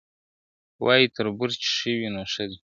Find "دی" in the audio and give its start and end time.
2.49-2.57